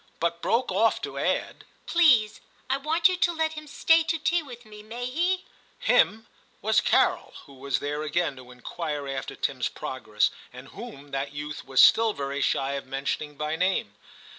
[0.19, 4.17] but broke off to add, * Please, I want you to let him stay to
[4.17, 5.45] tea with me; may he?
[5.77, 6.25] Him'
[6.63, 11.63] was Carol, who was there again, to inquire after Tim's progress, and whom that youth
[11.65, 13.93] was still very shy of mentioning by name.